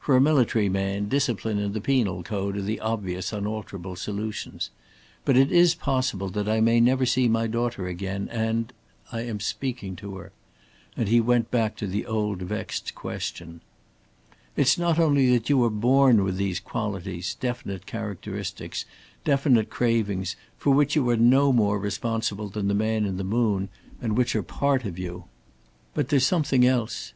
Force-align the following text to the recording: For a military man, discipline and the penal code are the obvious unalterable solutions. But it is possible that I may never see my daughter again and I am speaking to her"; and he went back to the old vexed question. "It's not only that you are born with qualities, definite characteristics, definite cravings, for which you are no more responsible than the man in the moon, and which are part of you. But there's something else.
For 0.00 0.16
a 0.16 0.18
military 0.18 0.70
man, 0.70 1.08
discipline 1.08 1.58
and 1.58 1.74
the 1.74 1.80
penal 1.82 2.22
code 2.22 2.56
are 2.56 2.62
the 2.62 2.80
obvious 2.80 3.34
unalterable 3.34 3.96
solutions. 3.96 4.70
But 5.26 5.36
it 5.36 5.52
is 5.52 5.74
possible 5.74 6.30
that 6.30 6.48
I 6.48 6.62
may 6.62 6.80
never 6.80 7.04
see 7.04 7.28
my 7.28 7.46
daughter 7.46 7.86
again 7.86 8.26
and 8.32 8.72
I 9.12 9.24
am 9.26 9.40
speaking 9.40 9.94
to 9.96 10.16
her"; 10.16 10.32
and 10.96 11.06
he 11.06 11.20
went 11.20 11.50
back 11.50 11.76
to 11.76 11.86
the 11.86 12.06
old 12.06 12.40
vexed 12.40 12.94
question. 12.94 13.60
"It's 14.56 14.78
not 14.78 14.98
only 14.98 15.30
that 15.32 15.50
you 15.50 15.62
are 15.64 15.68
born 15.68 16.24
with 16.24 16.64
qualities, 16.64 17.34
definite 17.34 17.84
characteristics, 17.84 18.86
definite 19.22 19.68
cravings, 19.68 20.34
for 20.56 20.70
which 20.72 20.96
you 20.96 21.06
are 21.10 21.16
no 21.18 21.52
more 21.52 21.78
responsible 21.78 22.48
than 22.48 22.68
the 22.68 22.74
man 22.74 23.04
in 23.04 23.18
the 23.18 23.22
moon, 23.22 23.68
and 24.00 24.16
which 24.16 24.34
are 24.34 24.42
part 24.42 24.86
of 24.86 24.98
you. 24.98 25.24
But 25.92 26.08
there's 26.08 26.24
something 26.26 26.64
else. 26.66 27.12